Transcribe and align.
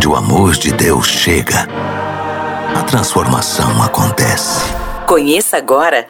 Onde 0.00 0.08
o 0.08 0.16
amor 0.16 0.52
de 0.52 0.72
Deus 0.72 1.06
chega, 1.06 1.68
a 2.74 2.82
transformação 2.84 3.82
acontece. 3.82 4.62
Conheça 5.06 5.58
agora 5.58 6.08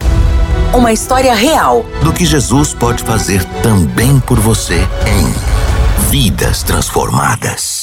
uma 0.72 0.93
história 0.93 1.35
real 1.35 1.85
do 2.00 2.12
que 2.12 2.24
Jesus 2.24 2.72
pode 2.72 3.03
fazer 3.03 3.45
também 3.64 4.21
por 4.21 4.38
você 4.38 4.76
em 5.08 6.08
Vidas 6.08 6.62
Transformadas. 6.62 7.79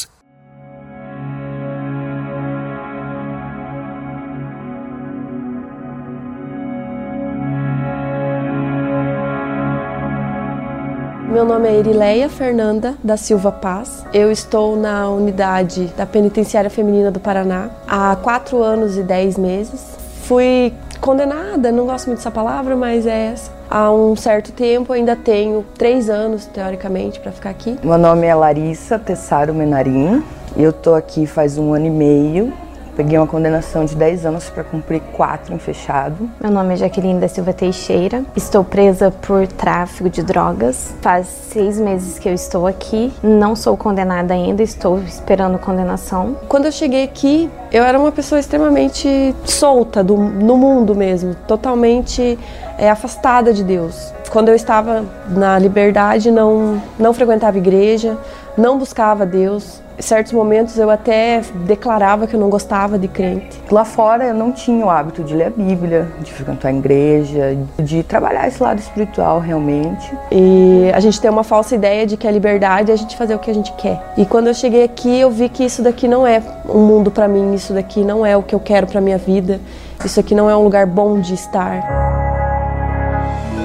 Meu 11.28 11.44
nome 11.44 11.68
é 11.68 11.75
Erileia 11.75 12.30
Fernanda 12.30 12.96
da 13.04 13.18
Silva 13.18 13.52
Paz. 13.52 14.05
Eu 14.14 14.32
estou 14.32 14.78
na 14.78 15.10
unidade 15.10 15.88
da 15.97 16.06
Penitenciária 16.06 16.70
Feminina 16.70 17.11
do 17.11 17.20
Paraná 17.20 17.70
há 17.86 18.15
quatro 18.15 18.64
anos 18.64 18.97
e 18.97 19.04
dez 19.04 19.37
meses. 19.37 19.98
Fui 20.24 20.74
condenada, 21.01 21.70
não 21.70 21.86
gosto 21.86 22.07
muito 22.07 22.20
dessa 22.20 22.32
palavra, 22.32 22.78
mas 22.78 23.06
é 23.06 23.34
essa. 23.34 23.51
Há 23.70 23.92
um 23.92 24.15
certo 24.15 24.54
tempo, 24.54 24.93
ainda 24.93 25.18
tenho 25.18 25.65
três 25.78 26.10
anos, 26.10 26.46
teoricamente, 26.46 27.20
para 27.20 27.34
ficar 27.34 27.50
aqui. 27.50 27.78
Meu 27.84 27.98
nome 27.98 28.25
é 28.25 28.34
Larissa 28.34 28.98
Tessaro 28.98 29.54
Menarim. 29.54 30.23
Eu 30.56 30.70
estou 30.70 30.96
aqui 30.96 31.25
faz 31.25 31.57
um 31.57 31.73
ano 31.73 31.87
e 31.87 31.92
meio 31.92 32.53
Peguei 32.97 33.16
uma 33.16 33.28
condenação 33.28 33.86
de 33.86 33.95
10 33.95 34.25
anos 34.25 34.50
para 34.50 34.64
cumprir 34.64 35.00
4 35.14 35.53
em 35.53 35.59
fechado. 35.59 36.28
Meu 36.42 36.50
nome 36.50 36.73
é 36.73 36.78
Jaqueline 36.78 37.20
da 37.20 37.28
Silva 37.28 37.53
Teixeira. 37.53 38.25
Estou 38.36 38.64
presa 38.64 39.11
por 39.11 39.45
tráfico 39.45 40.09
de 40.09 40.23
drogas. 40.23 40.95
Faz 41.00 41.28
seis 41.28 41.80
meses 41.80 42.17
que 42.17 42.28
eu 42.28 42.33
estou 42.33 42.66
aqui. 42.66 43.14
Não 43.22 43.56
sou 43.56 43.78
condenada 43.78 44.33
ainda, 44.33 44.64
estou 44.64 44.97
esperando 45.03 45.59
condenação. 45.59 46.36
Quando 46.50 46.66
eu 46.66 46.72
cheguei 46.72 47.03
aqui, 47.03 47.48
eu 47.72 47.84
era 47.84 48.00
uma 48.00 48.12
pessoa 48.12 48.40
extremamente 48.40 49.36
solta 49.46 50.04
do, 50.04 50.16
no 50.16 50.58
mundo 50.58 50.96
mesmo, 50.96 51.36
totalmente 51.48 52.38
é, 52.78 52.90
afastada 52.90 53.54
de 53.54 53.64
Deus. 53.64 54.14
Quando 54.30 54.50
eu 54.50 54.56
estava 54.56 55.06
na 55.30 55.58
liberdade, 55.58 56.32
não, 56.32 56.82
não 57.00 57.14
frequentava 57.14 57.58
igreja, 57.58 58.18
não 58.58 58.78
buscava 58.78 59.26
Deus, 59.26 59.82
em 59.98 60.02
certos 60.02 60.32
momentos 60.32 60.78
eu 60.78 60.92
até 60.92 61.42
declarava 61.66 62.28
que 62.28 62.36
eu 62.36 62.40
não 62.40 62.50
gostava 62.50 63.00
de 63.00 63.08
crente. 63.08 63.59
Lá 63.72 63.84
fora 63.84 64.26
eu 64.26 64.34
não 64.34 64.52
tinha 64.52 64.86
o 64.86 64.90
hábito 64.90 65.24
de 65.24 65.34
ler 65.34 65.48
a 65.48 65.50
Bíblia, 65.50 66.08
de 66.20 66.31
frequentar 66.31 66.70
a 66.70 66.74
igreja, 66.74 67.58
de 67.80 68.04
trabalhar 68.04 68.48
esse 68.48 68.62
lado 68.62 68.78
espiritual 68.78 69.40
realmente. 69.40 70.16
E 70.31 70.92
a 70.94 71.00
gente 71.00 71.20
tem 71.20 71.31
uma 71.31 71.44
falsa 71.44 71.74
ideia 71.74 72.06
de 72.06 72.16
que 72.16 72.28
a 72.28 72.31
liberdade 72.31 72.92
é 72.92 72.94
a 72.94 72.98
gente 72.98 73.18
fazer 73.18 73.34
o 73.34 73.40
que 73.40 73.50
a 73.50 73.54
gente 73.54 73.72
quer. 73.74 74.14
E 74.16 74.24
quando 74.24 74.48
eu 74.48 74.54
cheguei 74.54 74.84
aqui, 74.84 75.20
eu 75.20 75.31
vi 75.31 75.50
que 75.50 75.66
isso 75.66 75.81
daqui 75.81 76.08
não 76.08 76.28
é 76.28 76.44
um 76.70 76.86
mundo 76.86 77.09
para 77.09 77.28
mim, 77.28 77.56
isso 77.58 77.73
daqui 77.73 78.03
não 78.03 78.25
é 78.25 78.38
o 78.38 78.44
que 78.44 78.55
eu 78.55 78.59
quero 78.59 78.88
para 78.88 79.02
minha 79.02 79.17
vida, 79.17 79.59
isso 80.05 80.19
aqui 80.19 80.33
não 80.33 80.50
é 80.50 80.55
um 80.55 80.63
lugar 80.63 80.86
bom 80.86 81.19
de 81.19 81.33
estar. 81.33 82.08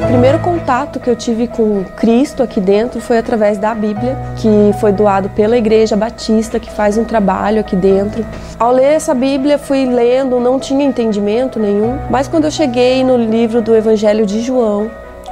O 0.02 0.06
primeiro 0.06 0.40
contato 0.40 0.98
que 0.98 1.08
eu 1.08 1.14
tive 1.14 1.46
com 1.46 1.84
Cristo 1.84 2.42
aqui 2.42 2.60
dentro 2.60 3.00
foi 3.00 3.18
através 3.18 3.56
da 3.56 3.72
Bíblia, 3.72 4.18
que 4.36 4.48
foi 4.80 4.90
doado 4.90 5.28
pela 5.30 5.56
Igreja 5.56 5.96
Batista, 5.96 6.58
que 6.58 6.70
faz 6.70 6.98
um 6.98 7.04
trabalho 7.04 7.60
aqui 7.60 7.76
dentro. 7.76 8.26
Ao 8.58 8.72
ler 8.72 8.94
essa 8.94 9.14
Bíblia, 9.14 9.58
fui 9.58 9.86
lendo, 9.86 10.40
não 10.40 10.58
tinha 10.58 10.84
entendimento 10.84 11.60
nenhum, 11.60 11.98
mas 12.10 12.26
quando 12.26 12.44
eu 12.44 12.50
cheguei 12.50 13.04
no 13.04 13.16
livro 13.16 13.62
do 13.62 13.76
Evangelho 13.76 14.26
de 14.26 14.40
João, 14.40 14.90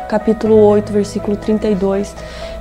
capítulo 0.08 0.56
8, 0.56 0.92
versículo 0.92 1.36
32, 1.36 2.14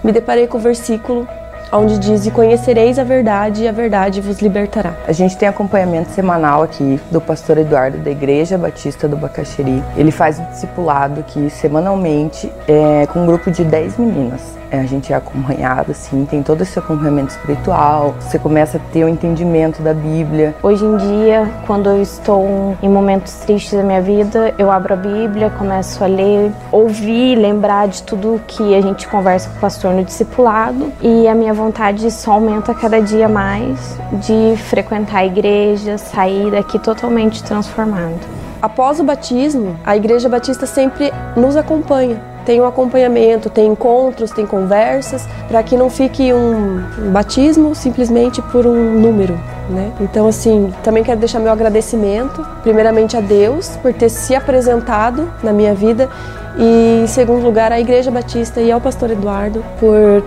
me 0.03 0.11
deparei 0.11 0.47
com 0.47 0.57
o 0.57 0.61
versículo 0.61 1.27
onde 1.71 1.97
diz: 1.97 2.25
E 2.25 2.31
conhecereis 2.31 2.99
a 2.99 3.03
verdade, 3.03 3.63
e 3.63 3.67
a 3.67 3.71
verdade 3.71 4.21
vos 4.21 4.39
libertará. 4.39 4.93
A 5.07 5.11
gente 5.11 5.37
tem 5.37 5.47
acompanhamento 5.47 6.11
semanal 6.11 6.63
aqui 6.63 6.99
do 7.11 7.19
pastor 7.19 7.57
Eduardo 7.57 7.97
da 7.97 8.11
Igreja 8.11 8.57
Batista 8.57 9.07
do 9.07 9.17
Bacaxeri. 9.17 9.83
Ele 9.95 10.11
faz 10.11 10.39
um 10.39 10.45
discipulado 10.45 11.19
aqui 11.19 11.49
semanalmente 11.49 12.51
é, 12.67 13.05
com 13.07 13.23
um 13.23 13.25
grupo 13.25 13.51
de 13.51 13.63
10 13.63 13.97
meninas. 13.97 14.59
É, 14.71 14.79
a 14.79 14.85
gente 14.85 15.11
é 15.11 15.15
acompanhado, 15.15 15.91
assim, 15.91 16.25
tem 16.25 16.43
todo 16.43 16.61
esse 16.61 16.77
acompanhamento 16.77 17.31
espiritual, 17.31 18.13
você 18.19 18.37
começa 18.37 18.77
a 18.77 18.79
ter 18.91 19.03
o 19.03 19.07
um 19.07 19.09
entendimento 19.09 19.81
da 19.81 19.93
Bíblia. 19.93 20.53
Hoje 20.61 20.85
em 20.85 20.97
dia, 20.97 21.49
quando 21.65 21.89
eu 21.89 22.01
estou 22.01 22.77
em 22.81 22.87
momentos 22.87 23.33
tristes 23.39 23.73
da 23.73 23.83
minha 23.83 24.01
vida, 24.01 24.53
eu 24.59 24.69
abro 24.69 24.93
a 24.93 24.97
Bíblia, 24.97 25.49
começo 25.49 26.03
a 26.03 26.07
ler, 26.07 26.51
ouvir, 26.71 27.35
lembrar 27.35 27.87
de 27.87 28.03
tudo 28.03 28.39
que 28.45 28.75
a 28.75 28.81
gente 28.81 29.07
conversa 29.07 29.49
com 29.49 29.57
o 29.57 29.59
pastor 29.59 29.91
no 29.91 30.03
discipulado 30.03 30.93
e 31.01 31.27
a 31.27 31.33
minha 31.33 31.53
vontade 31.59 32.09
só 32.11 32.31
aumenta 32.31 32.73
cada 32.73 33.01
dia 33.01 33.27
mais 33.27 33.97
de 34.13 34.55
frequentar 34.57 35.19
a 35.19 35.25
igreja, 35.25 35.97
sair 35.97 36.51
daqui 36.51 36.79
totalmente 36.79 37.43
transformado. 37.43 38.19
Após 38.61 38.99
o 38.99 39.03
batismo, 39.03 39.77
a 39.85 39.95
Igreja 39.95 40.27
Batista 40.27 40.65
sempre 40.65 41.13
nos 41.35 41.55
acompanha 41.55 42.19
tem 42.49 42.59
um 42.59 42.65
acompanhamento, 42.65 43.47
tem 43.47 43.67
encontros, 43.67 44.31
tem 44.31 44.43
conversas, 44.43 45.27
para 45.47 45.61
que 45.61 45.77
não 45.77 45.87
fique 45.87 46.33
um 46.33 47.11
batismo 47.11 47.75
simplesmente 47.75 48.41
por 48.41 48.65
um 48.65 48.99
número. 48.99 49.39
Né? 49.69 49.91
Então, 50.01 50.27
assim, 50.27 50.73
também 50.83 51.03
quero 51.03 51.19
deixar 51.19 51.39
meu 51.39 51.51
agradecimento, 51.51 52.43
primeiramente 52.63 53.15
a 53.15 53.21
Deus 53.21 53.77
por 53.83 53.93
ter 53.93 54.09
se 54.09 54.33
apresentado 54.33 55.31
na 55.43 55.53
minha 55.53 55.75
vida 55.75 56.09
e, 56.57 57.01
em 57.03 57.07
segundo 57.07 57.43
lugar, 57.43 57.71
à 57.71 57.79
Igreja 57.79 58.09
Batista 58.09 58.59
e 58.59 58.71
ao 58.71 58.81
Pastor 58.81 59.11
Eduardo 59.11 59.63
por 59.79 60.23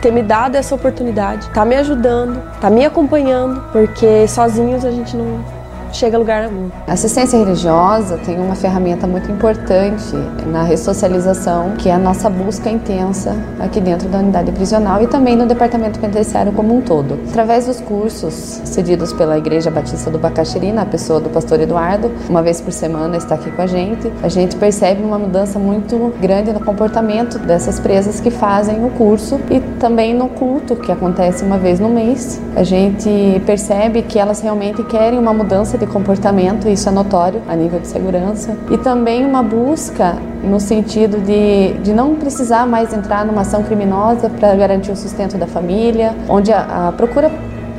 ter 0.00 0.10
me 0.10 0.22
dado 0.22 0.56
essa 0.56 0.74
oportunidade, 0.74 1.48
tá 1.50 1.64
me 1.64 1.76
ajudando, 1.76 2.42
tá 2.60 2.70
me 2.70 2.84
acompanhando, 2.84 3.62
porque 3.72 4.26
sozinhos 4.28 4.84
a 4.84 4.90
gente 4.90 5.16
não, 5.16 5.44
chega 5.92 6.16
a 6.16 6.18
lugar 6.18 6.44
algum. 6.44 6.68
A 6.86 6.92
assistência 6.92 7.38
religiosa 7.38 8.18
tem 8.18 8.38
uma 8.38 8.54
ferramenta 8.54 9.06
muito 9.06 9.30
importante 9.30 10.14
na 10.46 10.62
ressocialização, 10.62 11.72
que 11.76 11.88
é 11.88 11.92
a 11.92 11.98
nossa 11.98 12.28
busca 12.28 12.70
intensa 12.70 13.36
aqui 13.60 13.80
dentro 13.80 14.08
da 14.08 14.18
unidade 14.18 14.52
prisional 14.52 15.02
e 15.02 15.06
também 15.06 15.36
no 15.36 15.46
departamento 15.46 15.98
penitenciário 15.98 16.52
como 16.52 16.76
um 16.76 16.80
todo. 16.80 17.18
Através 17.28 17.66
dos 17.66 17.80
cursos 17.80 18.60
cedidos 18.64 19.12
pela 19.12 19.38
Igreja 19.38 19.70
Batista 19.70 20.10
do 20.10 20.18
Bacaxiri, 20.18 20.72
na 20.72 20.84
pessoa 20.84 21.20
do 21.20 21.30
pastor 21.30 21.60
Eduardo, 21.60 22.10
uma 22.28 22.42
vez 22.42 22.60
por 22.60 22.72
semana 22.72 23.16
está 23.16 23.34
aqui 23.34 23.50
com 23.50 23.62
a 23.62 23.66
gente, 23.66 24.12
a 24.22 24.28
gente 24.28 24.56
percebe 24.56 25.02
uma 25.02 25.18
mudança 25.18 25.58
muito 25.58 26.14
grande 26.20 26.52
no 26.52 26.60
comportamento 26.60 27.38
dessas 27.38 27.78
presas 27.78 28.20
que 28.20 28.30
fazem 28.30 28.84
o 28.84 28.90
curso 28.90 29.40
e 29.50 29.60
também 29.78 30.14
no 30.14 30.28
culto 30.28 30.76
que 30.76 30.90
acontece 30.90 31.44
uma 31.44 31.58
vez 31.58 31.80
no 31.80 31.88
mês. 31.88 32.40
A 32.54 32.62
gente 32.62 33.40
percebe 33.44 34.02
que 34.02 34.18
elas 34.18 34.40
realmente 34.40 34.82
querem 34.84 35.18
uma 35.18 35.32
mudança 35.32 35.75
de 35.78 35.86
de 35.86 35.92
comportamento, 35.92 36.68
isso 36.68 36.88
é 36.88 36.92
notório 36.92 37.40
a 37.48 37.54
nível 37.54 37.80
de 37.80 37.86
segurança, 37.86 38.56
e 38.70 38.76
também 38.76 39.24
uma 39.24 39.42
busca 39.42 40.16
no 40.42 40.60
sentido 40.60 41.18
de, 41.18 41.74
de 41.82 41.92
não 41.92 42.16
precisar 42.16 42.66
mais 42.66 42.92
entrar 42.92 43.24
numa 43.24 43.42
ação 43.42 43.62
criminosa 43.62 44.28
para 44.28 44.54
garantir 44.54 44.90
o 44.90 44.96
sustento 44.96 45.38
da 45.38 45.46
família, 45.46 46.14
onde 46.28 46.52
a, 46.52 46.88
a 46.88 46.92
procura 46.92 47.30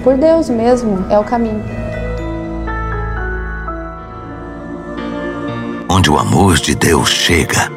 por 0.03 0.18
Deus 0.18 0.50
mesmo 0.50 1.06
é 1.09 1.19
o 1.19 1.24
caminho. 1.24 1.63
Onde 5.90 6.09
o 6.09 6.18
amor 6.18 6.56
de 6.56 6.75
Deus 6.75 7.09
chega, 7.09 7.72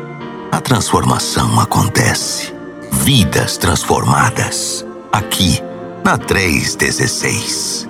a 0.53 0.61
transformação 0.61 1.59
acontece. 1.61 2.55
Vidas 2.93 3.57
transformadas. 3.57 4.85
Aqui, 5.13 5.63
na 6.05 6.19
316. 6.19 7.90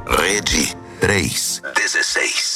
Rede 0.07 0.75
316 0.99 2.50